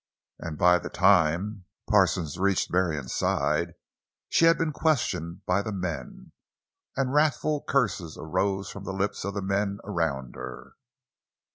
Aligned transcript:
And 0.39 0.57
by 0.57 0.79
the 0.79 0.89
time 0.89 1.65
Parsons 1.87 2.39
reached 2.39 2.71
Marion's 2.71 3.13
side 3.13 3.73
she 4.29 4.45
had 4.45 4.57
been 4.57 4.71
questioned 4.73 5.45
by 5.45 5.61
the 5.61 5.71
men. 5.71 6.31
And 6.97 7.13
wrathful 7.13 7.63
curses 7.67 8.17
arose 8.19 8.67
from 8.71 8.83
the 8.83 8.93
lips 8.93 9.23
of 9.25 9.35
men 9.43 9.77
around 9.83 10.33
her. 10.35 10.73